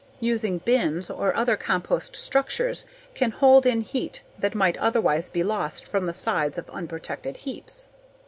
[0.19, 5.87] Using bins or other compost structures can hold in heat that might otherwise be lost
[5.87, 7.87] from the sides of unprotected heaps.